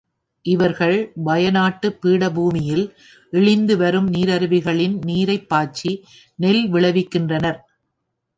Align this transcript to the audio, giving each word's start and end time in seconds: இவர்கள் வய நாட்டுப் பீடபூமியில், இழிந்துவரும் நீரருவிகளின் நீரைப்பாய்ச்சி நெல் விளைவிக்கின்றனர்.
இவர்கள் 0.45 0.95
வய 1.23 1.49
நாட்டுப் 1.49 1.99
பீடபூமியில், 2.01 2.85
இழிந்துவரும் 3.33 4.07
நீரருவிகளின் 4.11 4.97
நீரைப்பாய்ச்சி 5.05 5.91
நெல் 6.39 6.63
விளைவிக்கின்றனர். 6.73 7.61